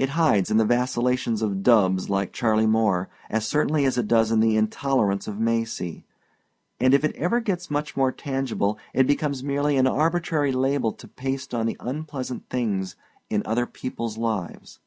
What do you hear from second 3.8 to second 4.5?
as it does in